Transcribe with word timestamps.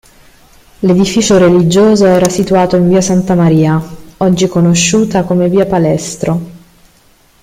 L'edificio 0.79 1.37
religioso 1.37 2.07
era 2.07 2.27
situato 2.27 2.75
in 2.75 2.89
via 2.89 3.01
Santa 3.01 3.35
Maria, 3.35 3.79
oggi 4.17 4.47
conosciuta 4.47 5.21
come 5.23 5.47
via 5.47 5.67
Palestro. 5.67 6.39